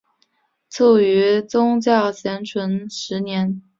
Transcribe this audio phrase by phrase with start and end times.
[0.67, 3.61] 卒于度宗咸淳十年。